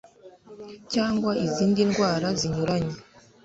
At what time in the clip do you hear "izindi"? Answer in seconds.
1.45-1.81